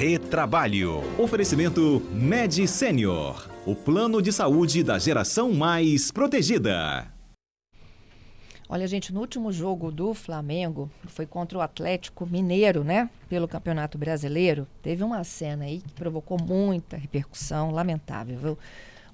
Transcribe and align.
Retrabalho. 0.00 1.02
Oferecimento 1.18 2.00
Med 2.10 2.66
Senior. 2.66 3.46
O 3.66 3.76
plano 3.76 4.22
de 4.22 4.32
saúde 4.32 4.82
da 4.82 4.98
geração 4.98 5.52
mais 5.52 6.10
protegida. 6.10 7.12
Olha, 8.66 8.86
gente, 8.86 9.12
no 9.12 9.20
último 9.20 9.52
jogo 9.52 9.92
do 9.92 10.14
Flamengo, 10.14 10.90
foi 11.04 11.26
contra 11.26 11.58
o 11.58 11.60
Atlético 11.60 12.24
Mineiro, 12.24 12.82
né? 12.82 13.10
Pelo 13.28 13.46
Campeonato 13.46 13.98
Brasileiro, 13.98 14.66
teve 14.82 15.04
uma 15.04 15.22
cena 15.22 15.66
aí 15.66 15.82
que 15.82 15.92
provocou 15.92 16.38
muita 16.40 16.96
repercussão, 16.96 17.70
lamentável, 17.70 18.38
viu? 18.38 18.58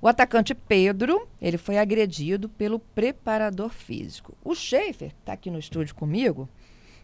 O 0.00 0.06
atacante 0.06 0.54
Pedro, 0.54 1.26
ele 1.42 1.58
foi 1.58 1.78
agredido 1.78 2.48
pelo 2.48 2.78
preparador 2.78 3.70
físico. 3.70 4.36
O 4.44 4.54
Schaefer, 4.54 5.08
que 5.08 5.20
está 5.20 5.32
aqui 5.32 5.50
no 5.50 5.58
estúdio 5.58 5.96
comigo, 5.96 6.48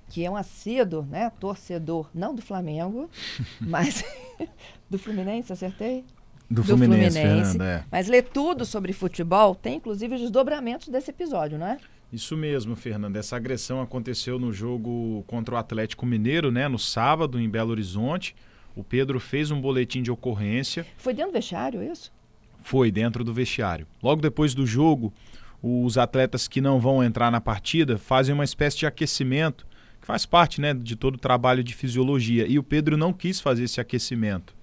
que 0.08 0.24
é 0.24 0.30
um 0.30 0.36
assíduo, 0.36 1.02
né, 1.10 1.30
torcedor, 1.40 2.08
não 2.14 2.34
do 2.34 2.42
Flamengo, 2.42 3.08
mas 3.60 4.04
do 4.88 4.98
Fluminense, 4.98 5.52
acertei? 5.52 6.04
Do, 6.50 6.56
do 6.56 6.64
Fluminense, 6.64 7.18
Fluminense 7.18 7.52
Fernanda, 7.52 7.64
é. 7.64 7.84
mas 7.90 8.08
lê 8.08 8.20
tudo 8.20 8.64
sobre 8.64 8.92
futebol, 8.92 9.54
tem 9.54 9.76
inclusive 9.76 10.14
os 10.14 10.20
desdobramentos 10.20 10.88
desse 10.88 11.10
episódio, 11.10 11.58
não 11.58 11.66
é? 11.66 11.78
Isso 12.12 12.36
mesmo, 12.36 12.76
Fernanda. 12.76 13.18
Essa 13.18 13.36
agressão 13.36 13.80
aconteceu 13.80 14.38
no 14.38 14.52
jogo 14.52 15.24
contra 15.26 15.54
o 15.54 15.58
Atlético 15.58 16.04
Mineiro, 16.04 16.50
né, 16.50 16.68
no 16.68 16.78
sábado, 16.78 17.40
em 17.40 17.48
Belo 17.48 17.70
Horizonte. 17.70 18.36
O 18.76 18.84
Pedro 18.84 19.18
fez 19.18 19.50
um 19.50 19.58
boletim 19.58 20.02
de 20.02 20.10
ocorrência. 20.10 20.86
Foi 20.98 21.14
dentro 21.14 21.32
do 21.32 21.34
vestiário 21.34 21.82
isso? 21.82 22.12
Foi 22.62 22.90
dentro 22.90 23.24
do 23.24 23.32
vestiário. 23.32 23.86
Logo 24.02 24.20
depois 24.20 24.54
do 24.54 24.66
jogo, 24.66 25.12
os 25.62 25.96
atletas 25.96 26.46
que 26.46 26.60
não 26.60 26.78
vão 26.78 27.02
entrar 27.02 27.30
na 27.30 27.40
partida 27.40 27.96
fazem 27.96 28.34
uma 28.34 28.44
espécie 28.44 28.78
de 28.78 28.86
aquecimento 28.86 29.66
que 30.02 30.06
faz 30.06 30.26
parte 30.26 30.60
né, 30.60 30.74
de 30.74 30.96
todo 30.96 31.14
o 31.14 31.18
trabalho 31.18 31.62
de 31.62 31.72
fisiologia. 31.74 32.44
E 32.46 32.58
o 32.58 32.62
Pedro 32.62 32.96
não 32.96 33.12
quis 33.12 33.40
fazer 33.40 33.64
esse 33.64 33.80
aquecimento. 33.80 34.54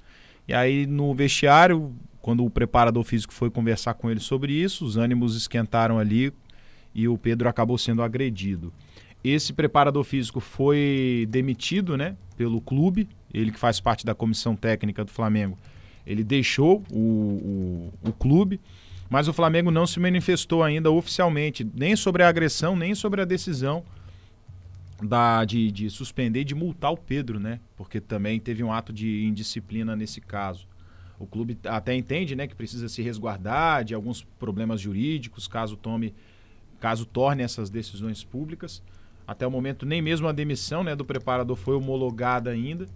E 0.46 0.54
aí 0.54 0.86
no 0.86 1.16
vestiário, 1.16 1.96
quando 2.22 2.44
o 2.44 2.50
preparador 2.50 3.04
físico 3.06 3.34
foi 3.34 3.50
conversar 3.50 3.94
com 3.94 4.12
ele 4.12 4.20
sobre 4.20 4.52
isso, 4.52 4.84
os 4.84 4.98
ânimos 4.98 5.38
esquentaram 5.38 5.98
ali 5.98 6.34
e 6.94 7.08
o 7.08 7.18
Pedro 7.18 7.48
acabou 7.48 7.78
sendo 7.78 8.04
agredido. 8.04 8.74
Esse 9.24 9.54
preparador 9.54 10.04
físico 10.04 10.42
foi 10.42 11.26
demitido 11.30 11.96
né, 11.96 12.18
pelo 12.36 12.60
clube, 12.60 13.08
ele 13.34 13.52
que 13.52 13.60
faz 13.60 13.80
parte 13.80 14.06
da 14.06 14.14
comissão 14.14 14.58
técnica 14.58 15.06
do 15.06 15.12
Flamengo. 15.12 15.58
Ele 16.06 16.24
deixou 16.24 16.84
o, 16.92 17.92
o, 18.04 18.10
o 18.10 18.14
clube, 18.14 18.60
mas 19.10 19.30
o 19.30 19.34
Flamengo 19.34 19.72
não 19.72 19.88
se 19.88 20.02
manifestou 20.02 20.64
ainda 20.64 20.92
oficialmente, 20.92 21.66
nem 21.74 21.96
sobre 21.96 22.24
a 22.24 22.28
agressão, 22.28 22.76
nem 22.76 22.94
sobre 22.94 23.22
a 23.22 23.26
decisão 23.26 23.86
da, 25.02 25.46
de, 25.46 25.72
de 25.72 25.90
suspender 25.90 26.42
e 26.42 26.46
de 26.46 26.56
multar 26.56 26.92
o 26.92 26.98
Pedro, 26.98 27.40
né? 27.40 27.60
Porque 27.78 28.00
também 28.00 28.40
teve 28.40 28.64
um 28.64 28.72
ato 28.72 28.92
de 28.92 29.24
indisciplina 29.26 29.96
nesse 29.96 30.20
caso. 30.20 30.68
O 31.18 31.26
clube 31.26 31.58
até 31.66 31.94
entende, 31.94 32.36
né, 32.36 32.48
que 32.48 32.56
precisa 32.56 32.88
se 32.88 33.02
resguardar 33.02 33.84
de 33.84 33.94
alguns 33.94 34.24
problemas 34.40 34.80
jurídicos 34.80 35.48
caso 35.50 35.76
tome, 35.76 36.14
caso 36.80 37.06
torne 37.06 37.44
essas 37.44 37.70
decisões 37.70 38.24
públicas. 38.24 38.82
Até 39.28 39.46
o 39.46 39.52
momento 39.52 39.86
nem 39.86 40.02
mesmo 40.02 40.28
a 40.28 40.32
demissão, 40.32 40.84
né, 40.84 40.96
do 40.96 41.04
preparador 41.04 41.58
foi 41.58 41.76
homologada 41.76 42.50
ainda. 42.50 42.88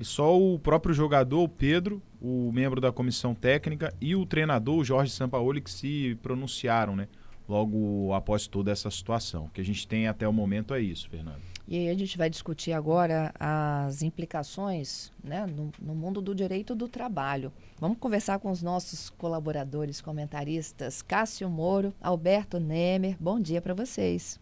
E 0.00 0.04
só 0.04 0.38
o 0.38 0.58
próprio 0.58 0.94
jogador, 0.94 1.42
o 1.42 1.48
Pedro, 1.48 2.00
o 2.20 2.50
membro 2.52 2.80
da 2.80 2.90
comissão 2.90 3.34
técnica 3.34 3.92
e 4.00 4.14
o 4.14 4.24
treinador, 4.24 4.78
o 4.78 4.84
Jorge 4.84 5.12
Sampaoli, 5.12 5.60
que 5.60 5.70
se 5.70 6.16
pronunciaram, 6.22 6.96
né? 6.96 7.08
Logo 7.48 8.12
após 8.12 8.46
toda 8.46 8.70
essa 8.70 8.90
situação. 8.90 9.46
O 9.46 9.48
que 9.48 9.60
a 9.60 9.64
gente 9.64 9.88
tem 9.88 10.06
até 10.06 10.28
o 10.28 10.32
momento 10.32 10.74
é 10.74 10.80
isso, 10.80 11.08
Fernando. 11.08 11.40
E 11.66 11.76
aí 11.76 11.88
a 11.90 11.94
gente 11.94 12.16
vai 12.16 12.30
discutir 12.30 12.72
agora 12.72 13.32
as 13.38 14.02
implicações 14.02 15.12
né, 15.22 15.46
no, 15.46 15.70
no, 15.80 15.94
mundo 15.94 16.22
do 16.22 16.34
direito 16.34 16.74
do 16.74 16.88
trabalho. 16.88 17.52
Vamos 17.78 17.98
conversar 17.98 18.38
com 18.38 18.50
os 18.50 18.62
nossos 18.62 19.10
colaboradores, 19.10 20.00
comentaristas, 20.00 21.02
Cássio 21.02 21.48
Moro, 21.48 21.92
Alberto 22.00 22.58
Nemer. 22.58 23.16
Bom 23.20 23.38
dia 23.38 23.60
para 23.60 23.74
vocês. 23.74 24.40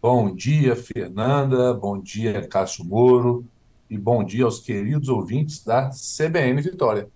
Bom 0.00 0.34
dia, 0.34 0.74
Fernanda. 0.76 1.74
Bom 1.74 2.00
dia, 2.00 2.46
Cássio 2.46 2.84
Moro. 2.84 3.46
E 3.88 3.98
bom 3.98 4.24
dia 4.24 4.44
aos 4.44 4.60
queridos 4.60 5.08
ouvintes 5.10 5.62
da 5.62 5.90
CBN 5.90 6.60
Vitória. 6.62 7.08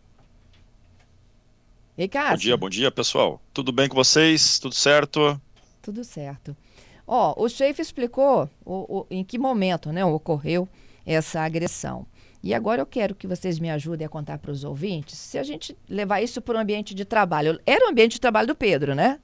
E 1.98 2.06
Cássio? 2.06 2.30
Bom 2.30 2.38
dia, 2.38 2.56
bom 2.56 2.70
dia, 2.70 2.90
pessoal. 2.92 3.42
Tudo 3.52 3.72
bem 3.72 3.88
com 3.88 3.96
vocês? 3.96 4.60
Tudo 4.60 4.72
certo? 4.72 5.40
Tudo 5.82 6.04
certo. 6.04 6.56
Ó, 7.04 7.34
o 7.36 7.48
chefe 7.48 7.82
explicou 7.82 8.48
o, 8.64 9.00
o, 9.00 9.06
em 9.10 9.24
que 9.24 9.36
momento 9.36 9.90
né, 9.90 10.04
ocorreu 10.04 10.68
essa 11.04 11.40
agressão. 11.40 12.06
E 12.40 12.54
agora 12.54 12.80
eu 12.80 12.86
quero 12.86 13.16
que 13.16 13.26
vocês 13.26 13.58
me 13.58 13.68
ajudem 13.68 14.06
a 14.06 14.08
contar 14.08 14.38
para 14.38 14.52
os 14.52 14.62
ouvintes 14.62 15.18
se 15.18 15.38
a 15.38 15.42
gente 15.42 15.76
levar 15.88 16.20
isso 16.22 16.40
para 16.40 16.56
o 16.56 16.60
ambiente 16.60 16.94
de 16.94 17.04
trabalho. 17.04 17.58
Era 17.66 17.86
o 17.86 17.90
ambiente 17.90 18.12
de 18.12 18.20
trabalho 18.20 18.46
do 18.46 18.54
Pedro, 18.54 18.94
né? 18.94 19.18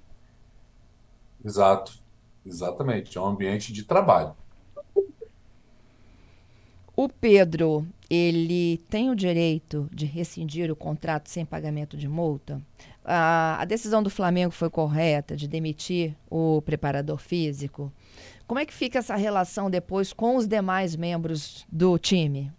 Exato, 1.44 2.02
exatamente. 2.44 3.16
É 3.16 3.20
um 3.20 3.26
ambiente 3.26 3.72
de 3.72 3.84
trabalho. 3.84 4.34
O 6.96 7.08
Pedro, 7.08 7.86
ele 8.08 8.78
tem 8.88 9.10
o 9.10 9.16
direito 9.16 9.88
de 9.92 10.06
rescindir 10.06 10.70
o 10.70 10.76
contrato 10.76 11.28
sem 11.28 11.44
pagamento 11.44 11.96
de 11.96 12.08
multa? 12.08 12.60
A, 13.04 13.60
a 13.60 13.64
decisão 13.64 14.02
do 14.02 14.10
Flamengo 14.10 14.52
foi 14.52 14.70
correta 14.70 15.36
de 15.36 15.48
demitir 15.48 16.16
o 16.30 16.62
preparador 16.62 17.18
físico? 17.18 17.92
Como 18.46 18.60
é 18.60 18.66
que 18.66 18.74
fica 18.74 18.98
essa 18.98 19.16
relação 19.16 19.70
depois 19.70 20.12
com 20.12 20.36
os 20.36 20.46
demais 20.46 20.96
membros 20.96 21.66
do 21.70 21.98
time? 21.98 22.52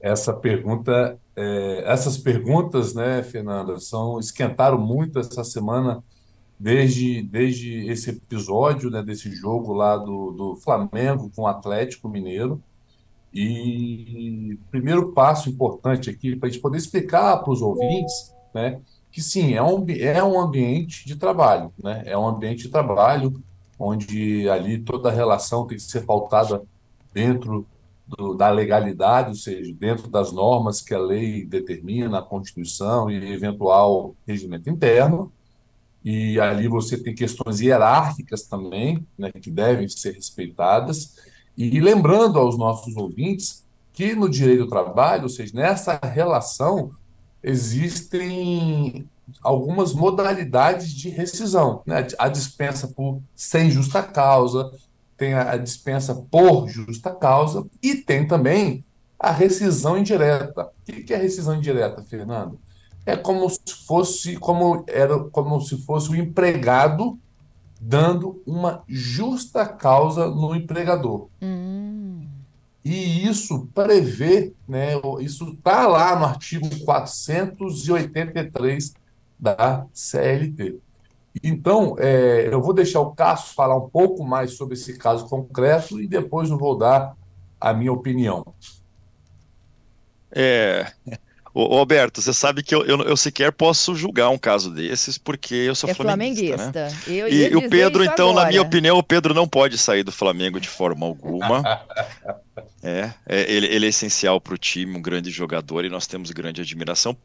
Essa 0.00 0.34
pergunta, 0.34 1.18
é, 1.34 1.84
essas 1.86 2.18
perguntas, 2.18 2.94
né, 2.94 3.22
Fernanda, 3.22 3.80
são 3.80 4.20
esquentaram 4.20 4.78
muito 4.78 5.18
essa 5.18 5.42
semana 5.42 6.04
desde, 6.58 7.22
desde 7.22 7.86
esse 7.90 8.10
episódio, 8.10 8.90
né, 8.90 9.02
desse 9.02 9.30
jogo 9.30 9.72
lá 9.72 9.96
do, 9.96 10.30
do 10.32 10.56
Flamengo 10.56 11.30
com 11.34 11.42
o 11.42 11.46
Atlético 11.46 12.08
Mineiro. 12.08 12.62
E 13.34 14.58
primeiro 14.70 15.12
passo 15.12 15.50
importante 15.50 16.08
aqui 16.08 16.36
para 16.36 16.48
a 16.48 16.52
gente 16.52 16.62
poder 16.62 16.78
explicar 16.78 17.38
para 17.38 17.52
os 17.52 17.60
ouvintes, 17.60 18.32
né, 18.54 18.80
que 19.10 19.20
sim, 19.20 19.54
é 19.54 19.62
um, 19.62 19.84
é 19.88 20.22
um 20.22 20.40
ambiente 20.40 21.04
de 21.06 21.16
trabalho, 21.16 21.72
né, 21.82 22.04
é 22.06 22.16
um 22.16 22.26
ambiente 22.26 22.64
de 22.64 22.68
trabalho 22.68 23.42
onde 23.78 24.48
ali 24.48 24.78
toda 24.78 25.08
a 25.08 25.12
relação 25.12 25.66
tem 25.66 25.76
que 25.76 25.82
ser 25.82 26.06
pautada 26.06 26.62
dentro 27.12 27.66
do, 28.06 28.34
da 28.34 28.50
legalidade, 28.50 29.30
ou 29.30 29.34
seja, 29.34 29.74
dentro 29.74 30.08
das 30.08 30.30
normas 30.30 30.80
que 30.80 30.94
a 30.94 30.98
lei 30.98 31.44
determina, 31.44 32.18
a 32.18 32.22
Constituição 32.22 33.10
e 33.10 33.32
eventual 33.32 34.14
regimento 34.26 34.70
interno, 34.70 35.32
e 36.04 36.38
ali 36.38 36.68
você 36.68 37.02
tem 37.02 37.14
questões 37.14 37.60
hierárquicas 37.60 38.42
também, 38.42 39.06
né, 39.18 39.32
que 39.32 39.50
devem 39.50 39.88
ser 39.88 40.12
respeitadas. 40.12 41.16
E 41.56 41.80
lembrando 41.80 42.38
aos 42.38 42.58
nossos 42.58 42.96
ouvintes 42.96 43.64
que 43.92 44.14
no 44.14 44.28
direito 44.28 44.64
do 44.64 44.70
trabalho, 44.70 45.24
ou 45.24 45.28
seja, 45.28 45.52
nessa 45.54 45.98
relação, 46.02 46.92
existem 47.42 49.08
algumas 49.42 49.92
modalidades 49.92 50.92
de 50.92 51.08
rescisão. 51.08 51.82
Né? 51.86 52.06
A 52.18 52.28
dispensa 52.28 52.88
por 52.88 53.20
sem 53.36 53.70
justa 53.70 54.02
causa, 54.02 54.72
tem 55.16 55.34
a 55.34 55.56
dispensa 55.56 56.14
por 56.14 56.68
justa 56.68 57.10
causa 57.10 57.64
e 57.82 57.94
tem 57.94 58.26
também 58.26 58.84
a 59.18 59.30
rescisão 59.30 59.96
indireta. 59.96 60.70
O 60.88 60.92
que 60.92 61.14
é 61.14 61.16
rescisão 61.16 61.54
indireta, 61.54 62.02
Fernando? 62.02 62.58
é 63.06 63.16
como 63.16 63.48
se 63.50 63.58
fosse 63.86 64.36
como 64.36 64.84
era 64.86 65.18
como 65.30 65.60
se 65.60 65.76
fosse 65.84 66.10
o 66.10 66.16
empregado 66.16 67.18
dando 67.80 68.42
uma 68.46 68.84
justa 68.88 69.66
causa 69.66 70.28
no 70.28 70.54
empregador. 70.54 71.28
Hum. 71.42 72.26
E 72.84 73.26
isso 73.26 73.66
prevê, 73.74 74.52
né, 74.68 74.90
isso 75.20 75.52
está 75.52 75.86
lá 75.86 76.14
no 76.16 76.26
artigo 76.26 76.68
483 76.84 78.94
da 79.38 79.86
CLT. 79.92 80.78
Então, 81.42 81.96
é, 81.98 82.48
eu 82.52 82.60
vou 82.60 82.74
deixar 82.74 83.00
o 83.00 83.12
Cássio 83.12 83.54
falar 83.54 83.76
um 83.76 83.88
pouco 83.88 84.24
mais 84.24 84.52
sobre 84.52 84.74
esse 84.74 84.96
caso 84.96 85.26
concreto 85.26 86.00
e 86.00 86.06
depois 86.06 86.50
eu 86.50 86.58
vou 86.58 86.76
dar 86.76 87.16
a 87.60 87.72
minha 87.72 87.92
opinião. 87.92 88.44
É, 90.30 90.92
Ô, 91.56 91.78
Alberto, 91.78 92.20
você 92.20 92.32
sabe 92.32 92.64
que 92.64 92.74
eu, 92.74 92.84
eu, 92.84 93.00
eu, 93.02 93.16
sequer 93.16 93.52
posso 93.52 93.94
julgar 93.94 94.28
um 94.28 94.36
caso 94.36 94.72
desses 94.72 95.16
porque 95.16 95.54
eu 95.54 95.74
sou 95.76 95.88
é 95.88 95.94
flamenguista. 95.94 96.56
Né? 96.56 96.72
flamenguista. 96.72 97.10
Né? 97.10 97.16
Eu 97.16 97.28
e 97.28 97.54
o 97.54 97.70
Pedro, 97.70 98.02
então, 98.02 98.30
agora. 98.30 98.46
na 98.46 98.50
minha 98.50 98.62
opinião, 98.62 98.98
o 98.98 99.02
Pedro 99.04 99.32
não 99.32 99.46
pode 99.46 99.78
sair 99.78 100.02
do 100.02 100.10
Flamengo 100.10 100.58
de 100.58 100.68
forma 100.68 101.06
alguma. 101.06 101.62
é, 102.82 103.12
é 103.24 103.52
ele, 103.52 103.68
ele, 103.68 103.86
é 103.86 103.88
essencial 103.88 104.40
para 104.40 104.54
o 104.54 104.58
time, 104.58 104.98
um 104.98 105.00
grande 105.00 105.30
jogador 105.30 105.84
e 105.84 105.88
nós 105.88 106.08
temos 106.08 106.32
grande 106.32 106.60
admiração 106.60 107.16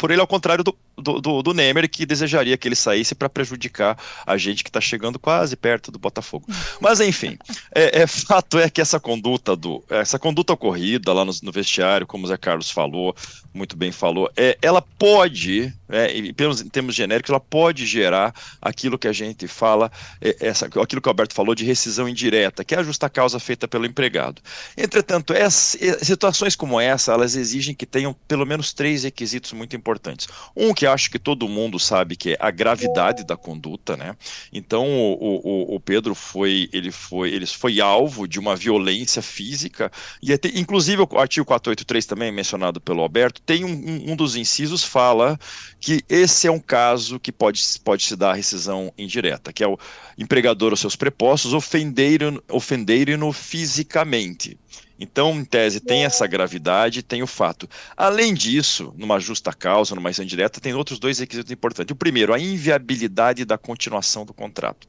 por 0.00 0.10
ele, 0.10 0.22
ao 0.22 0.26
contrário 0.26 0.64
do, 0.64 0.74
do, 0.96 1.20
do, 1.20 1.42
do 1.42 1.52
Neymar 1.52 1.86
que 1.86 2.06
desejaria 2.06 2.56
que 2.56 2.66
ele 2.66 2.74
saísse 2.74 3.14
para 3.14 3.28
prejudicar 3.28 3.98
a 4.26 4.38
gente 4.38 4.64
que 4.64 4.70
está 4.70 4.80
chegando 4.80 5.18
quase 5.18 5.54
perto 5.56 5.92
do 5.92 5.98
Botafogo. 5.98 6.46
Mas 6.80 7.00
enfim, 7.00 7.36
é, 7.74 8.00
é, 8.00 8.06
fato 8.08 8.58
é 8.58 8.70
que 8.70 8.80
essa 8.80 8.98
conduta 8.98 9.54
do 9.54 9.84
essa 9.90 10.18
conduta 10.18 10.54
ocorrida 10.54 11.12
lá 11.12 11.22
no, 11.22 11.32
no 11.42 11.52
vestiário, 11.52 12.06
como 12.06 12.24
o 12.24 12.28
Zé 12.28 12.38
Carlos 12.38 12.70
falou, 12.70 13.14
muito 13.52 13.76
bem 13.76 13.92
falou, 13.92 14.30
é, 14.34 14.56
ela 14.62 14.80
pode, 14.80 15.70
é, 15.90 16.16
em, 16.16 16.32
termos, 16.32 16.60
em 16.60 16.68
termos 16.68 16.94
genéricos, 16.94 17.30
ela 17.30 17.40
pode 17.40 17.86
gerar 17.86 18.34
aquilo 18.60 18.98
que 18.98 19.08
a 19.08 19.12
gente 19.12 19.46
fala, 19.46 19.90
é, 20.20 20.36
essa, 20.40 20.66
aquilo 20.66 21.00
que 21.00 21.08
o 21.08 21.10
Alberto 21.10 21.34
falou 21.34 21.54
de 21.54 21.64
rescisão 21.64 22.08
indireta, 22.08 22.64
que 22.64 22.74
é 22.74 22.78
a 22.78 22.82
justa 22.82 23.08
causa 23.08 23.38
feita 23.38 23.66
pelo 23.66 23.86
empregado. 23.86 24.42
Entretanto, 24.76 25.32
essa, 25.32 25.78
situações 26.04 26.56
como 26.56 26.80
essa, 26.80 27.12
elas 27.12 27.34
exigem 27.34 27.74
que 27.74 27.86
tenham 27.86 28.14
pelo 28.26 28.46
menos 28.46 28.72
três 28.72 29.04
requisitos 29.04 29.52
muito 29.52 29.76
importantes. 29.76 30.28
Um 30.56 30.72
que 30.74 30.86
acho 30.86 31.10
que 31.10 31.18
todo 31.18 31.48
mundo 31.48 31.78
sabe 31.78 32.16
que 32.16 32.32
é 32.32 32.36
a 32.40 32.50
gravidade 32.50 33.24
da 33.24 33.36
conduta, 33.36 33.96
né? 33.96 34.16
Então 34.52 34.86
o, 34.86 35.40
o, 35.44 35.74
o 35.76 35.80
Pedro 35.80 36.14
foi, 36.14 36.68
ele 36.72 36.90
foi, 36.90 37.30
ele 37.30 37.46
foi 37.46 37.80
alvo 37.80 38.26
de 38.26 38.38
uma 38.38 38.56
violência 38.56 39.22
física 39.22 39.90
e 40.22 40.32
até, 40.32 40.48
inclusive 40.48 41.02
o 41.02 41.18
artigo 41.18 41.46
483 41.46 42.06
também 42.06 42.32
mencionado 42.32 42.80
pelo 42.80 43.00
Alberto 43.00 43.40
tem 43.42 43.64
um, 43.64 44.12
um 44.12 44.16
dos 44.16 44.36
incisos 44.36 44.84
fala 44.84 45.38
que 45.80 46.04
esse 46.08 46.46
é 46.46 46.50
um 46.50 46.60
caso 46.60 47.18
que 47.18 47.32
pode, 47.32 47.62
pode 47.82 48.04
se 48.04 48.14
dar 48.14 48.34
rescisão 48.34 48.92
indireta, 48.98 49.52
que 49.52 49.64
é 49.64 49.66
o 49.66 49.78
empregador 50.18 50.72
os 50.72 50.80
seus 50.80 50.94
prepostos 50.94 51.54
ofenderem-no 51.54 52.42
ofenderem 52.50 53.32
fisicamente. 53.32 54.58
Então, 54.98 55.32
em 55.40 55.44
tese, 55.44 55.80
tem 55.80 56.04
essa 56.04 56.26
gravidade, 56.26 57.02
tem 57.02 57.22
o 57.22 57.26
fato. 57.26 57.66
Além 57.96 58.34
disso, 58.34 58.92
numa 58.98 59.18
justa 59.18 59.50
causa, 59.50 59.94
numa 59.94 60.10
rescisão 60.10 60.26
indireta, 60.26 60.60
tem 60.60 60.74
outros 60.74 60.98
dois 60.98 61.18
requisitos 61.18 61.50
importantes. 61.50 61.90
O 61.90 61.96
primeiro, 61.96 62.34
a 62.34 62.38
inviabilidade 62.38 63.46
da 63.46 63.56
continuação 63.56 64.26
do 64.26 64.34
contrato. 64.34 64.86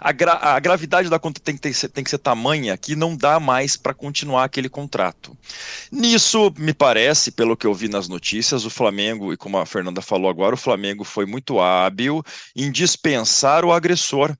A, 0.00 0.12
gra 0.12 0.32
a 0.32 0.58
gravidade 0.58 1.08
da 1.08 1.18
conta 1.18 1.40
tem 1.40 1.54
que, 1.56 1.60
ter, 1.60 1.88
tem 1.88 2.04
que 2.04 2.10
ser 2.10 2.18
tamanha 2.18 2.76
que 2.76 2.96
não 2.96 3.16
dá 3.16 3.38
mais 3.38 3.76
para 3.76 3.94
continuar 3.94 4.44
aquele 4.44 4.68
contrato. 4.68 5.36
Nisso, 5.90 6.52
me 6.58 6.72
parece, 6.72 7.30
pelo 7.30 7.56
que 7.56 7.66
eu 7.66 7.74
vi 7.74 7.88
nas 7.88 8.08
notícias, 8.08 8.64
o 8.64 8.70
Flamengo, 8.70 9.32
e 9.32 9.36
como 9.36 9.58
a 9.58 9.66
Fernanda 9.66 10.02
falou 10.02 10.30
agora, 10.30 10.54
o 10.54 10.58
Flamengo 10.58 11.04
foi 11.04 11.26
muito 11.26 11.60
hábil 11.60 12.22
em 12.54 12.70
dispensar 12.70 13.64
o 13.64 13.72
agressor 13.72 14.36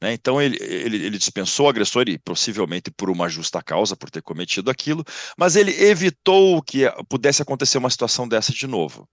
né? 0.00 0.12
Então 0.12 0.40
ele, 0.40 0.56
ele, 0.60 0.96
ele, 1.06 1.18
dispensou 1.18 1.66
o 1.66 1.68
agressor, 1.68 2.08
e 2.08 2.18
possivelmente 2.18 2.90
por 2.90 3.10
uma 3.10 3.28
justa 3.28 3.62
causa, 3.62 3.96
por 3.96 4.10
ter 4.10 4.22
cometido 4.22 4.70
aquilo, 4.70 5.04
mas 5.36 5.56
ele 5.56 5.72
evitou 5.84 6.62
que 6.62 6.84
pudesse 7.08 7.42
acontecer 7.42 7.78
uma 7.78 7.90
situação 7.90 8.28
dessa 8.28 8.52
de 8.52 8.66
novo. 8.66 9.08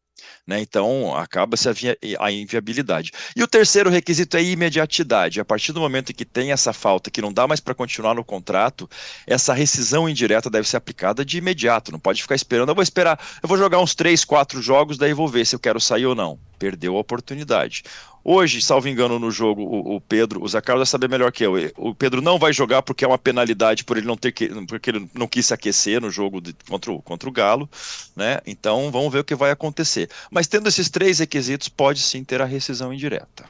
Né? 0.45 0.61
Então, 0.61 1.15
acaba-se 1.15 1.67
a, 1.69 1.73
a, 2.19 2.31
inviabilidade. 2.31 3.11
E 3.35 3.43
o 3.43 3.47
terceiro 3.47 3.89
requisito 3.89 4.37
é 4.37 4.43
imediatidade. 4.43 5.39
A 5.39 5.45
partir 5.45 5.71
do 5.73 5.79
momento 5.79 6.11
em 6.11 6.15
que 6.15 6.25
tem 6.25 6.51
essa 6.51 6.71
falta, 6.71 7.11
que 7.11 7.21
não 7.21 7.33
dá 7.33 7.47
mais 7.47 7.59
para 7.59 7.75
continuar 7.75 8.13
no 8.15 8.23
contrato, 8.23 8.89
essa 9.25 9.53
rescisão 9.53 10.07
indireta 10.07 10.49
deve 10.49 10.67
ser 10.67 10.77
aplicada 10.77 11.25
de 11.25 11.37
imediato. 11.37 11.91
Não 11.91 11.99
pode 11.99 12.21
ficar 12.21 12.35
esperando. 12.35 12.69
Eu 12.69 12.75
vou 12.75 12.83
esperar, 12.83 13.19
eu 13.41 13.49
vou 13.49 13.57
jogar 13.57 13.79
uns 13.79 13.95
três, 13.95 14.23
quatro 14.23 14.61
jogos, 14.61 14.97
daí 14.97 15.13
vou 15.13 15.27
ver 15.27 15.45
se 15.45 15.55
eu 15.55 15.59
quero 15.59 15.79
sair 15.79 16.05
ou 16.05 16.15
não. 16.15 16.39
Perdeu 16.57 16.95
a 16.95 16.99
oportunidade. 16.99 17.83
Hoje, 18.27 18.59
salvo 18.59 18.87
engano, 18.89 19.19
no 19.19 19.29
jogo, 19.29 19.61
o, 19.61 19.97
o 19.97 20.01
Pedro, 20.01 20.43
o 20.43 20.47
Zé 20.47 20.59
Carlos 20.59 20.87
vai 20.87 20.91
saber 20.91 21.07
melhor 21.07 21.31
que 21.31 21.43
eu. 21.45 21.53
O 21.77 21.93
Pedro 21.93 22.23
não 22.23 22.39
vai 22.39 22.51
jogar 22.51 22.81
porque 22.81 23.05
é 23.05 23.07
uma 23.07 23.19
penalidade 23.19 23.83
por 23.83 23.97
ele 23.97 24.07
não 24.07 24.17
ter 24.17 24.31
que, 24.31 24.49
porque 24.65 24.89
ele 24.89 25.07
não 25.13 25.27
quis 25.27 25.45
se 25.45 25.53
aquecer 25.53 26.01
no 26.01 26.09
jogo 26.09 26.41
de, 26.41 26.51
contra, 26.67 26.91
o, 26.91 26.99
contra 27.03 27.29
o 27.29 27.31
Galo, 27.31 27.69
né? 28.15 28.39
Então 28.43 28.89
vamos 28.89 29.13
ver 29.13 29.19
o 29.19 29.23
que 29.23 29.35
vai 29.35 29.51
acontecer. 29.51 30.09
Mas 30.31 30.47
tendo 30.47 30.67
esses 30.67 30.89
três 30.89 31.19
requisitos, 31.19 31.69
pode 31.69 31.99
sim 31.99 32.23
ter 32.23 32.41
a 32.41 32.45
rescisão 32.45 32.91
indireta. 32.91 33.45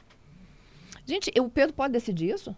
Gente, 1.06 1.32
o 1.40 1.48
Pedro 1.48 1.72
pode 1.72 1.94
decidir 1.94 2.34
isso? 2.34 2.54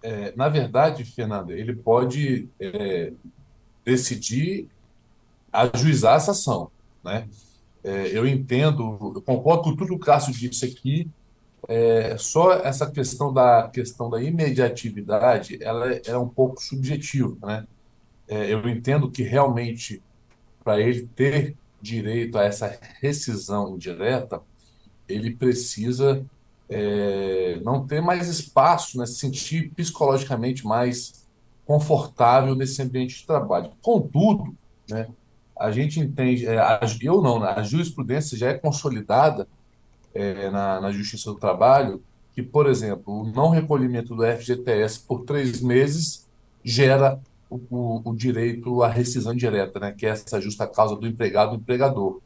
É, 0.00 0.32
na 0.36 0.48
verdade, 0.48 1.04
Fernanda, 1.04 1.52
ele 1.52 1.74
pode 1.74 2.48
é, 2.60 3.12
decidir 3.84 4.68
ajuizar 5.52 6.16
essa 6.16 6.30
ação, 6.30 6.70
né? 7.02 7.26
É, 7.86 8.08
eu 8.08 8.26
entendo, 8.26 9.12
eu 9.14 9.22
concordo 9.22 9.62
com 9.62 9.76
tudo 9.76 9.86
que 9.86 9.94
o 9.94 9.98
Cássio 9.98 10.32
disse 10.32 10.66
aqui, 10.66 11.08
é, 11.68 12.16
só 12.18 12.54
essa 12.54 12.90
questão 12.90 13.32
da 13.32 13.68
questão 13.68 14.10
da 14.10 14.20
imediatividade, 14.20 15.62
ela 15.62 15.92
é, 15.92 16.02
é 16.06 16.18
um 16.18 16.28
pouco 16.28 16.60
subjetiva, 16.60 17.36
né? 17.46 17.64
É, 18.26 18.52
eu 18.52 18.68
entendo 18.68 19.08
que 19.08 19.22
realmente 19.22 20.02
para 20.64 20.80
ele 20.80 21.08
ter 21.14 21.56
direito 21.80 22.36
a 22.36 22.42
essa 22.42 22.76
rescisão 23.00 23.76
indireta, 23.76 24.42
ele 25.08 25.36
precisa 25.36 26.26
é, 26.68 27.60
não 27.62 27.86
ter 27.86 28.02
mais 28.02 28.26
espaço, 28.26 28.98
né, 28.98 29.06
se 29.06 29.14
sentir 29.14 29.70
psicologicamente 29.76 30.66
mais 30.66 31.24
confortável 31.64 32.56
nesse 32.56 32.82
ambiente 32.82 33.18
de 33.20 33.26
trabalho. 33.26 33.70
Contudo, 33.80 34.56
né, 34.90 35.06
a 35.58 35.70
gente 35.70 35.98
entende, 35.98 36.46
é, 36.46 36.58
eu 37.02 37.22
não, 37.22 37.40
né, 37.40 37.54
a 37.56 37.62
jurisprudência 37.62 38.36
já 38.36 38.50
é 38.50 38.54
consolidada 38.54 39.48
é, 40.14 40.50
na, 40.50 40.80
na 40.80 40.92
Justiça 40.92 41.30
do 41.32 41.38
Trabalho, 41.38 42.02
que, 42.34 42.42
por 42.42 42.66
exemplo, 42.66 43.22
o 43.22 43.26
não 43.26 43.48
recolhimento 43.48 44.14
do 44.14 44.22
FGTS 44.22 45.00
por 45.00 45.24
três 45.24 45.62
meses 45.62 46.28
gera 46.62 47.18
o, 47.48 47.60
o, 47.70 48.10
o, 48.10 48.14
direito 48.14 48.82
à 48.82 48.88
rescisão 48.88 49.34
direta, 49.34 49.80
né, 49.80 49.92
que 49.92 50.04
é 50.04 50.10
essa 50.10 50.40
justa 50.40 50.66
causa 50.66 50.94
do 50.94 51.06
empregado 51.06 51.52
do 51.52 51.62
empregador. 51.62 52.20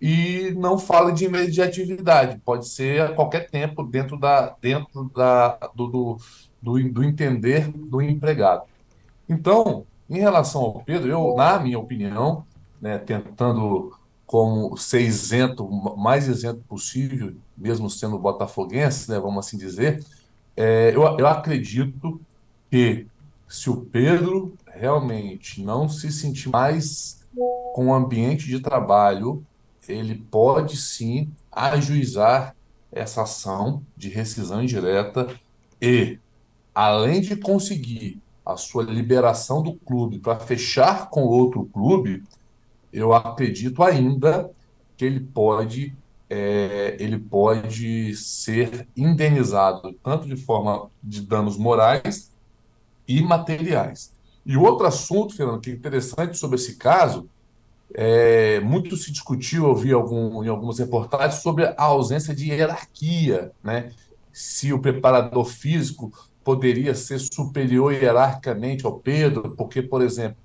E 0.00 0.52
não 0.56 0.76
fala 0.76 1.12
de 1.12 1.26
imediatividade, 1.26 2.40
pode 2.44 2.68
ser 2.68 3.02
a 3.02 3.12
qualquer 3.12 3.48
tempo 3.48 3.84
dentro, 3.84 4.18
da, 4.18 4.54
dentro 4.60 5.10
da, 5.14 5.56
do, 5.74 5.86
do, 5.86 6.16
do, 6.60 6.90
do 6.90 7.04
entender 7.04 7.70
do 7.70 8.02
empregado. 8.02 8.64
Então, 9.28 9.86
em 10.10 10.18
relação 10.18 10.62
ao 10.62 10.82
Pedro, 10.82 11.10
eu, 11.10 11.34
na 11.36 11.58
minha 11.60 11.78
opinião, 11.78 12.44
né, 12.84 12.98
tentando 12.98 13.96
como 14.26 14.76
ser 14.76 15.00
isento, 15.00 15.66
mais 15.96 16.28
isento 16.28 16.60
possível, 16.68 17.34
mesmo 17.56 17.88
sendo 17.88 18.18
botafoguense, 18.18 19.10
né, 19.10 19.18
vamos 19.18 19.46
assim 19.46 19.56
dizer, 19.56 20.04
é, 20.54 20.90
eu, 20.94 21.02
eu 21.18 21.26
acredito 21.26 22.20
que 22.70 23.06
se 23.48 23.70
o 23.70 23.76
Pedro 23.86 24.54
realmente 24.66 25.62
não 25.62 25.88
se 25.88 26.12
sentir 26.12 26.50
mais 26.50 27.26
com 27.72 27.86
o 27.86 27.94
ambiente 27.94 28.46
de 28.46 28.60
trabalho, 28.60 29.42
ele 29.88 30.16
pode 30.30 30.76
sim 30.76 31.30
ajuizar 31.50 32.54
essa 32.92 33.22
ação 33.22 33.82
de 33.96 34.10
rescisão 34.10 34.62
indireta 34.62 35.34
e, 35.80 36.18
além 36.74 37.22
de 37.22 37.34
conseguir 37.34 38.20
a 38.44 38.58
sua 38.58 38.82
liberação 38.82 39.62
do 39.62 39.72
clube 39.74 40.18
para 40.18 40.38
fechar 40.38 41.08
com 41.08 41.22
outro 41.22 41.64
clube, 41.72 42.22
eu 42.94 43.12
acredito 43.12 43.82
ainda 43.82 44.50
que 44.96 45.04
ele 45.04 45.20
pode, 45.20 45.94
é, 46.30 46.96
ele 47.00 47.18
pode 47.18 48.14
ser 48.14 48.86
indenizado 48.96 49.92
tanto 50.02 50.28
de 50.28 50.36
forma 50.36 50.88
de 51.02 51.20
danos 51.20 51.58
morais 51.58 52.32
e 53.06 53.20
materiais. 53.20 54.12
E 54.46 54.56
outro 54.56 54.86
assunto, 54.86 55.34
Fernando, 55.34 55.60
que 55.60 55.70
é 55.70 55.74
interessante 55.74 56.38
sobre 56.38 56.56
esse 56.56 56.76
caso, 56.76 57.28
é, 57.92 58.60
muito 58.60 58.96
se 58.96 59.10
discutiu, 59.10 59.66
eu 59.66 59.74
vi 59.74 59.92
algum, 59.92 60.44
em 60.44 60.48
algumas 60.48 60.78
reportagens, 60.78 61.42
sobre 61.42 61.64
a 61.64 61.82
ausência 61.82 62.34
de 62.34 62.50
hierarquia, 62.50 63.52
né? 63.62 63.90
Se 64.32 64.72
o 64.72 64.80
preparador 64.80 65.44
físico 65.44 66.12
poderia 66.42 66.94
ser 66.94 67.18
superior 67.18 67.92
hierarquicamente 67.92 68.84
ao 68.84 68.98
Pedro, 68.98 69.54
porque, 69.56 69.80
por 69.80 70.02
exemplo, 70.02 70.36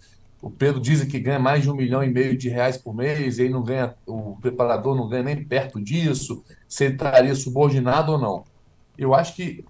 o 0.41 0.49
Pedro 0.49 0.79
diz 0.79 1.03
que 1.03 1.19
ganha 1.19 1.39
mais 1.39 1.63
de 1.63 1.69
um 1.69 1.75
milhão 1.75 2.03
e 2.03 2.09
meio 2.09 2.37
de 2.37 2.49
reais 2.49 2.77
por 2.77 2.93
mês, 2.95 3.37
e 3.37 3.43
aí 3.43 3.49
não 3.49 3.61
ganha, 3.61 3.93
o 4.05 4.37
preparador 4.39 4.95
não 4.95 5.09
ganha 5.09 5.23
nem 5.23 5.43
perto 5.43 5.81
disso, 5.81 6.43
se 6.67 6.85
ele 6.85 6.93
estaria 6.93 7.35
subordinado 7.35 8.13
ou 8.13 8.17
não. 8.17 8.43
Eu 8.97 9.13
acho 9.13 9.35
que 9.35 9.65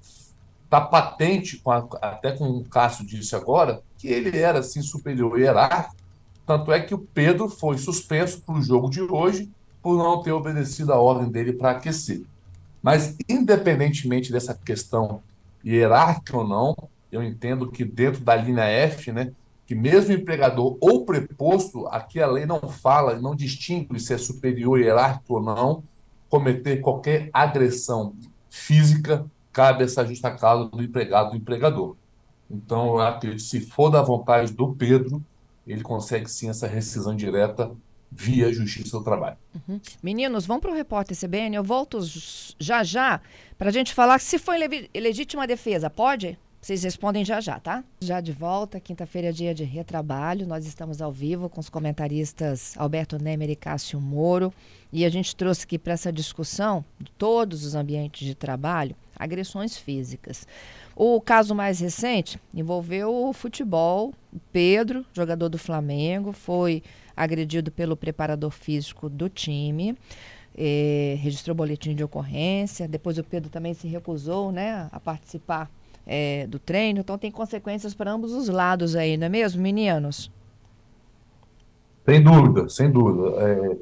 está 0.63 0.79
patente, 0.79 1.61
até 2.01 2.31
com 2.31 2.49
o 2.49 2.63
Cássio 2.63 3.05
disse 3.05 3.35
agora, 3.35 3.81
que 3.97 4.07
ele 4.07 4.37
era 4.37 4.59
assim 4.59 4.81
superior 4.81 5.39
hierárquico, 5.39 5.95
tanto 6.45 6.71
é 6.71 6.79
que 6.79 6.93
o 6.93 6.99
Pedro 6.99 7.49
foi 7.49 7.77
suspenso 7.77 8.41
para 8.41 8.55
o 8.55 8.61
jogo 8.61 8.89
de 8.89 9.01
hoje 9.01 9.49
por 9.81 9.97
não 9.97 10.21
ter 10.21 10.31
obedecido 10.31 10.93
a 10.93 10.99
ordem 10.99 11.29
dele 11.29 11.53
para 11.53 11.71
aquecer. 11.71 12.21
Mas, 12.81 13.15
independentemente 13.27 14.31
dessa 14.31 14.53
questão 14.53 15.21
hierárquica 15.65 16.37
ou 16.37 16.47
não, 16.47 16.75
eu 17.11 17.23
entendo 17.23 17.69
que 17.69 17.83
dentro 17.83 18.21
da 18.21 18.35
linha 18.35 18.63
F, 18.63 19.11
né, 19.11 19.31
que 19.69 19.75
mesmo 19.75 20.11
empregador 20.11 20.75
ou 20.81 21.05
preposto, 21.05 21.85
aqui 21.89 22.19
a 22.19 22.25
lei 22.25 22.43
não 22.43 22.59
fala, 22.59 23.19
não 23.19 23.35
distingue 23.35 23.99
se 23.99 24.11
é 24.11 24.17
superior 24.17 24.79
hierárquico 24.79 25.35
ou 25.35 25.43
não, 25.43 25.83
cometer 26.27 26.77
qualquer 26.77 27.29
agressão 27.31 28.15
física, 28.49 29.27
cabe 29.53 29.83
essa 29.83 30.03
justa 30.03 30.31
causa 30.31 30.71
do 30.71 30.81
empregado 30.81 31.29
do 31.29 31.37
empregador. 31.37 31.95
Então, 32.49 32.95
eu 32.95 33.01
acredito 33.01 33.43
se 33.43 33.61
for 33.61 33.91
da 33.91 34.01
vontade 34.01 34.51
do 34.53 34.73
Pedro, 34.73 35.23
ele 35.67 35.83
consegue 35.83 36.27
sim 36.27 36.49
essa 36.49 36.65
rescisão 36.65 37.15
direta 37.15 37.69
via 38.11 38.51
Justiça 38.51 38.97
do 38.97 39.03
Trabalho. 39.03 39.37
Uhum. 39.53 39.79
Meninos, 40.01 40.47
vamos 40.47 40.63
para 40.63 40.71
o 40.71 40.75
repórter 40.75 41.15
CBN. 41.15 41.55
Eu 41.55 41.63
volto 41.63 41.99
já 42.57 42.83
já 42.83 43.21
para 43.55 43.69
a 43.69 43.71
gente 43.71 43.93
falar 43.93 44.19
se 44.19 44.39
foi 44.39 44.57
legítima 44.95 45.45
defesa. 45.45 45.91
Pode? 45.91 46.39
Vocês 46.61 46.83
respondem 46.83 47.23
já 47.23 47.39
já, 47.39 47.57
tá? 47.57 47.83
Já 48.01 48.19
de 48.19 48.33
volta, 48.33 48.79
quinta-feira 48.79 49.29
é 49.29 49.31
dia 49.31 49.53
de 49.53 49.63
retrabalho. 49.63 50.45
Nós 50.45 50.65
estamos 50.65 51.01
ao 51.01 51.11
vivo 51.11 51.49
com 51.49 51.61
os 51.61 51.69
comentaristas 51.69 52.75
Alberto 52.77 53.17
Nemer 53.17 53.49
e 53.49 53.55
Cássio 53.55 53.99
Moro. 54.01 54.53
E 54.91 55.05
a 55.05 55.09
gente 55.09 55.35
trouxe 55.35 55.63
aqui 55.63 55.79
para 55.79 55.93
essa 55.93 56.11
discussão 56.11 56.83
de 56.99 57.11
todos 57.13 57.63
os 57.63 57.75
ambientes 57.75 58.27
de 58.27 58.35
trabalho 58.35 58.95
agressões 59.19 59.77
físicas. 59.77 60.47
O 60.95 61.19
caso 61.19 61.53
mais 61.53 61.79
recente 61.79 62.39
envolveu 62.53 63.13
o 63.13 63.33
futebol. 63.33 64.13
Pedro, 64.51 65.05
jogador 65.13 65.49
do 65.49 65.57
Flamengo, 65.57 66.31
foi 66.31 66.81
agredido 67.15 67.69
pelo 67.69 67.97
preparador 67.97 68.51
físico 68.51 69.09
do 69.09 69.27
time. 69.27 69.97
Eh, 70.57 71.17
registrou 71.19 71.55
boletim 71.55 71.93
de 71.93 72.03
ocorrência. 72.03 72.87
Depois 72.87 73.17
o 73.17 73.23
Pedro 73.23 73.49
também 73.49 73.73
se 73.73 73.87
recusou 73.87 74.51
né, 74.51 74.87
a 74.91 74.99
participar 74.99 75.69
é, 76.05 76.47
do 76.47 76.59
treino. 76.59 76.99
Então 76.99 77.17
tem 77.17 77.31
consequências 77.31 77.93
para 77.93 78.11
ambos 78.11 78.33
os 78.33 78.49
lados 78.49 78.95
aí, 78.95 79.17
não 79.17 79.25
é 79.27 79.29
mesmo, 79.29 79.61
meninos? 79.61 80.31
Sem 82.05 82.23
dúvida, 82.23 82.69
sem 82.69 82.91
dúvida. 82.91 83.35
É, 83.39 83.77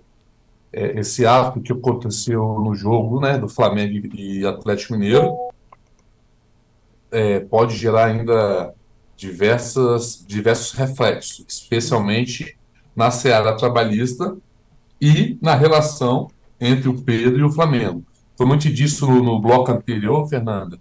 é, 0.74 1.00
esse 1.00 1.26
ato 1.26 1.62
que 1.62 1.72
aconteceu 1.72 2.60
no 2.60 2.76
jogo 2.76 3.20
né, 3.20 3.38
do 3.38 3.48
Flamengo 3.48 4.08
e 4.16 4.46
Atlético 4.46 4.94
Mineiro 4.94 5.36
é, 7.10 7.40
pode 7.40 7.76
gerar 7.76 8.06
ainda 8.06 8.74
diversas, 9.16 10.24
diversos 10.28 10.74
reflexos, 10.74 11.46
especialmente 11.48 12.58
na 12.96 13.10
seara 13.12 13.56
trabalhista 13.56 14.36
e 15.02 15.38
na 15.42 15.56
relação 15.56 16.30
entre 16.60 16.90
o 16.90 17.02
Pedro 17.02 17.40
e 17.40 17.44
o 17.44 17.52
Flamengo. 17.52 18.04
Foi 18.36 18.46
muito 18.46 18.70
disso 18.70 19.08
no, 19.08 19.24
no 19.24 19.40
bloco 19.40 19.72
anterior, 19.72 20.28
Fernanda, 20.28 20.80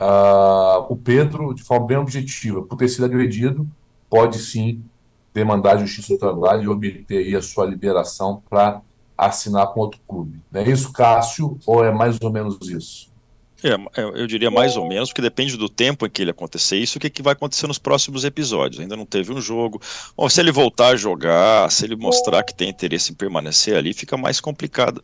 Uh, 0.00 0.92
o 0.92 0.96
Pedro, 0.96 1.52
de 1.52 1.62
forma 1.62 1.86
bem 1.86 1.96
objetiva, 1.96 2.62
por 2.62 2.76
ter 2.76 2.88
sido 2.88 3.04
agredido, 3.04 3.68
pode 4.08 4.38
sim 4.38 4.82
demandar 5.34 5.76
a 5.76 5.78
Justiça 5.78 6.14
do 6.14 6.18
Trabalho 6.18 6.62
e 6.62 6.68
obter 6.68 7.36
a 7.36 7.42
sua 7.42 7.66
liberação 7.66 8.42
para 8.48 8.80
assinar 9.16 9.66
com 9.68 9.80
outro 9.80 10.00
clube. 10.06 10.40
É 10.54 10.62
isso, 10.62 10.92
Cássio, 10.92 11.58
ou 11.66 11.84
é 11.84 11.90
mais 11.92 12.18
ou 12.22 12.32
menos 12.32 12.58
isso? 12.68 13.08
É, 13.62 13.70
é, 14.00 14.04
eu 14.04 14.26
diria 14.28 14.52
mais 14.52 14.76
ou 14.76 14.86
menos, 14.86 15.08
porque 15.08 15.20
depende 15.20 15.56
do 15.56 15.68
tempo 15.68 16.06
em 16.06 16.10
que 16.10 16.22
ele 16.22 16.30
acontecer 16.30 16.76
isso, 16.76 16.96
o 16.96 17.00
que, 17.00 17.10
que 17.10 17.22
vai 17.22 17.32
acontecer 17.32 17.66
nos 17.66 17.78
próximos 17.78 18.24
episódios. 18.24 18.80
Ainda 18.80 18.96
não 18.96 19.04
teve 19.04 19.32
um 19.32 19.40
jogo. 19.40 19.80
Bom, 20.16 20.28
se 20.28 20.40
ele 20.40 20.52
voltar 20.52 20.88
a 20.88 20.96
jogar, 20.96 21.68
se 21.72 21.84
ele 21.84 21.96
mostrar 21.96 22.44
que 22.44 22.54
tem 22.54 22.68
interesse 22.68 23.10
em 23.10 23.16
permanecer 23.16 23.76
ali, 23.76 23.92
fica 23.92 24.16
mais 24.16 24.40
complicado 24.40 25.02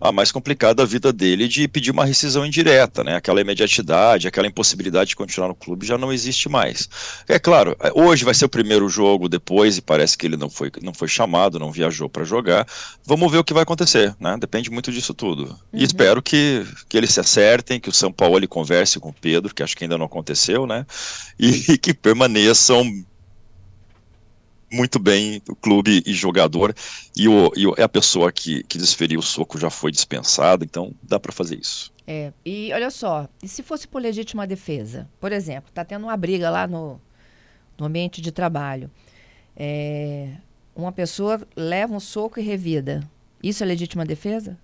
a 0.00 0.12
mais 0.12 0.30
complicada 0.30 0.82
a 0.82 0.86
vida 0.86 1.12
dele 1.12 1.48
de 1.48 1.66
pedir 1.66 1.90
uma 1.90 2.04
rescisão 2.04 2.44
indireta, 2.44 3.02
né? 3.02 3.16
Aquela 3.16 3.40
imediatidade, 3.40 4.28
aquela 4.28 4.46
impossibilidade 4.46 5.10
de 5.10 5.16
continuar 5.16 5.48
no 5.48 5.54
clube 5.54 5.86
já 5.86 5.96
não 5.96 6.12
existe 6.12 6.48
mais. 6.48 6.88
É 7.28 7.38
claro, 7.38 7.76
hoje 7.94 8.24
vai 8.24 8.34
ser 8.34 8.44
o 8.44 8.48
primeiro 8.48 8.88
jogo 8.88 9.28
depois 9.28 9.78
e 9.78 9.82
parece 9.82 10.16
que 10.16 10.26
ele 10.26 10.36
não 10.36 10.50
foi, 10.50 10.70
não 10.82 10.92
foi 10.92 11.08
chamado, 11.08 11.58
não 11.58 11.72
viajou 11.72 12.08
para 12.08 12.24
jogar. 12.24 12.66
Vamos 13.04 13.30
ver 13.30 13.38
o 13.38 13.44
que 13.44 13.54
vai 13.54 13.62
acontecer, 13.62 14.14
né? 14.20 14.36
Depende 14.38 14.70
muito 14.70 14.92
disso 14.92 15.14
tudo. 15.14 15.44
Uhum. 15.44 15.56
E 15.72 15.84
espero 15.84 16.22
que, 16.22 16.66
que 16.88 16.96
eles 16.96 17.12
se 17.12 17.20
acertem, 17.20 17.80
que 17.80 17.88
o 17.88 17.92
São 17.92 18.12
Paulo 18.12 18.42
converse 18.48 19.00
com 19.00 19.08
o 19.10 19.14
Pedro, 19.14 19.54
que 19.54 19.62
acho 19.62 19.76
que 19.76 19.84
ainda 19.84 19.96
não 19.96 20.06
aconteceu, 20.06 20.66
né? 20.66 20.84
E, 21.38 21.72
e 21.72 21.78
que 21.78 21.94
permaneçam 21.94 22.84
muito 24.72 24.98
bem 24.98 25.42
o 25.48 25.54
clube 25.54 26.02
e 26.06 26.12
jogador, 26.12 26.74
e, 27.16 27.28
o, 27.28 27.52
e 27.54 27.82
a 27.82 27.88
pessoa 27.88 28.32
que, 28.32 28.62
que 28.64 28.78
desferiu 28.78 29.20
o 29.20 29.22
soco 29.22 29.58
já 29.58 29.68
foi 29.68 29.92
dispensada, 29.92 30.64
então 30.64 30.92
dá 31.02 31.20
para 31.20 31.30
fazer 31.30 31.56
isso. 31.56 31.92
É, 32.06 32.32
e 32.44 32.72
olha 32.72 32.90
só, 32.90 33.28
e 33.42 33.46
se 33.46 33.62
fosse 33.62 33.86
por 33.86 34.00
legítima 34.00 34.46
defesa? 34.46 35.08
Por 35.20 35.30
exemplo, 35.30 35.70
tá 35.72 35.84
tendo 35.84 36.04
uma 36.04 36.16
briga 36.16 36.50
lá 36.50 36.66
no, 36.66 37.00
no 37.78 37.86
ambiente 37.86 38.20
de 38.20 38.32
trabalho. 38.32 38.90
É, 39.56 40.30
uma 40.74 40.90
pessoa 40.90 41.40
leva 41.54 41.94
um 41.94 42.00
soco 42.00 42.40
e 42.40 42.42
revida. 42.42 43.08
Isso 43.42 43.62
é 43.62 43.66
legítima 43.66 44.04
defesa? 44.04 44.58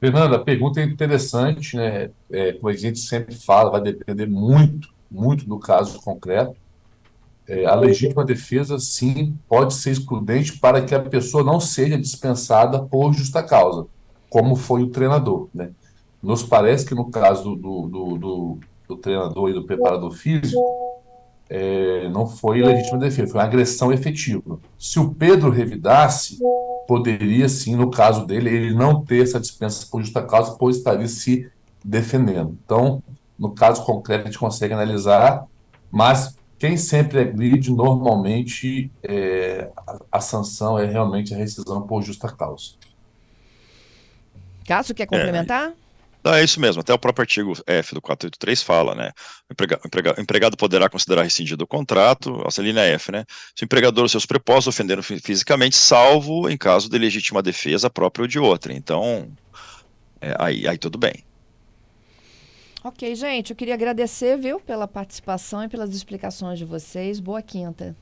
Fernanda, 0.00 0.36
a 0.36 0.40
pergunta 0.40 0.80
é 0.80 0.84
interessante, 0.84 1.76
né? 1.76 2.10
É, 2.28 2.52
como 2.54 2.68
a 2.68 2.76
gente 2.76 2.98
sempre 2.98 3.36
fala, 3.36 3.70
vai 3.70 3.82
depender 3.82 4.26
muito, 4.26 4.92
muito 5.08 5.44
do 5.44 5.60
caso 5.60 6.00
concreto 6.00 6.56
é, 7.46 7.64
a 7.66 7.74
legítima 7.74 8.24
defesa, 8.24 8.78
sim, 8.78 9.36
pode 9.48 9.74
ser 9.74 9.90
excludente 9.90 10.58
para 10.58 10.82
que 10.82 10.94
a 10.94 11.00
pessoa 11.00 11.42
não 11.42 11.58
seja 11.58 11.98
dispensada 11.98 12.80
por 12.80 13.12
justa 13.12 13.42
causa, 13.42 13.86
como 14.30 14.54
foi 14.54 14.82
o 14.82 14.90
treinador. 14.90 15.48
Né? 15.52 15.70
Nos 16.22 16.42
parece 16.42 16.86
que 16.86 16.94
no 16.94 17.10
caso 17.10 17.56
do, 17.56 17.88
do, 17.88 18.18
do, 18.18 18.58
do 18.88 18.96
treinador 18.96 19.50
e 19.50 19.54
do 19.54 19.64
preparador 19.64 20.12
físico, 20.12 20.62
é, 21.50 22.08
não 22.08 22.26
foi 22.26 22.62
legítima 22.62 22.98
defesa, 22.98 23.32
foi 23.32 23.40
uma 23.40 23.46
agressão 23.46 23.92
efetiva. 23.92 24.58
Se 24.78 24.98
o 24.98 25.12
Pedro 25.12 25.50
revidasse, 25.50 26.38
poderia 26.86 27.48
sim, 27.48 27.76
no 27.76 27.90
caso 27.90 28.24
dele, 28.24 28.48
ele 28.48 28.74
não 28.74 29.04
ter 29.04 29.22
essa 29.22 29.38
dispensa 29.38 29.86
por 29.90 30.00
justa 30.00 30.22
causa, 30.22 30.56
pois 30.58 30.76
estaria 30.76 31.08
se 31.08 31.50
defendendo. 31.84 32.56
Então, 32.64 33.02
no 33.38 33.50
caso 33.50 33.84
concreto, 33.84 34.22
a 34.22 34.26
gente 34.26 34.38
consegue 34.38 34.72
analisar, 34.72 35.44
mas 35.90 36.36
quem 36.62 36.76
sempre 36.76 37.18
agride, 37.18 37.72
normalmente, 37.72 38.88
é, 39.02 39.68
a, 39.76 39.98
a, 40.12 40.20
sanção 40.20 40.78
é 40.78 40.86
realmente 40.86 41.34
a 41.34 41.36
rescisão 41.36 41.84
por 41.84 42.02
justa 42.02 42.30
causa. 42.30 42.74
Cássio, 44.64 44.94
quer 44.94 45.06
complementar? 45.06 45.72
É, 46.24 46.38
é 46.38 46.44
isso 46.44 46.60
mesmo, 46.60 46.80
até 46.80 46.94
o 46.94 46.98
próprio 47.00 47.24
artigo 47.24 47.52
F 47.66 47.94
do 47.96 48.00
483 48.00 48.62
fala, 48.62 48.94
né? 48.94 49.10
O, 49.50 49.54
emprega, 49.54 49.80
o, 49.82 49.88
emprega, 49.88 50.14
o 50.16 50.20
empregado 50.20 50.56
poderá 50.56 50.88
considerar 50.88 51.24
rescindido 51.24 51.64
o 51.64 51.66
contrato, 51.66 52.40
a 52.46 52.62
linha 52.62 52.82
F, 52.82 53.10
né? 53.10 53.24
Se 53.56 53.64
o 53.64 53.66
empregador 53.66 54.04
ou 54.04 54.08
seus 54.08 54.24
prepostos 54.24 54.68
ofenderam 54.68 55.02
fisicamente, 55.02 55.74
salvo 55.74 56.48
em 56.48 56.56
caso 56.56 56.88
de 56.88 56.96
legítima 56.96 57.42
defesa 57.42 57.90
própria 57.90 58.22
ou 58.22 58.28
de 58.28 58.38
outra. 58.38 58.72
Então, 58.72 59.32
é, 60.20 60.36
aí, 60.38 60.68
aí 60.68 60.78
tudo 60.78 60.96
bem. 60.96 61.24
Ok, 62.84 63.14
gente, 63.14 63.50
eu 63.50 63.56
queria 63.56 63.74
agradecer, 63.74 64.36
viu, 64.36 64.58
pela 64.58 64.88
participação 64.88 65.62
e 65.62 65.68
pelas 65.68 65.94
explicações 65.94 66.58
de 66.58 66.64
vocês. 66.64 67.20
Boa 67.20 67.40
quinta. 67.40 67.94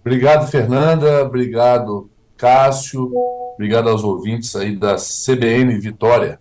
Obrigado, 0.00 0.50
Fernanda. 0.50 1.24
Obrigado, 1.24 2.10
Cássio. 2.36 3.12
Obrigado 3.54 3.88
aos 3.88 4.02
ouvintes 4.02 4.56
aí 4.56 4.74
da 4.74 4.96
CBN 4.96 5.78
Vitória. 5.78 6.40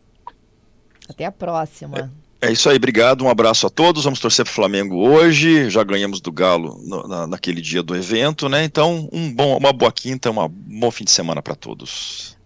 Até 1.07 1.25
a 1.25 1.31
próxima. 1.31 2.11
É, 2.41 2.47
é 2.47 2.51
isso 2.51 2.67
aí, 2.67 2.77
obrigado. 2.77 3.23
Um 3.23 3.29
abraço 3.29 3.67
a 3.67 3.69
todos. 3.69 4.05
Vamos 4.05 4.19
torcer 4.19 4.43
para 4.43 4.51
o 4.51 4.55
Flamengo 4.55 4.95
hoje. 4.95 5.69
Já 5.69 5.83
ganhamos 5.83 6.21
do 6.21 6.31
Galo 6.31 6.81
no, 6.83 7.07
na, 7.07 7.27
naquele 7.27 7.61
dia 7.61 7.83
do 7.83 7.95
evento, 7.95 8.49
né? 8.49 8.63
Então, 8.63 9.07
um 9.13 9.31
bom, 9.31 9.55
uma 9.55 9.71
boa 9.71 9.91
quinta, 9.91 10.31
um 10.31 10.47
bom 10.47 10.89
fim 10.89 11.03
de 11.03 11.11
semana 11.11 11.43
para 11.43 11.53
todos. 11.53 12.38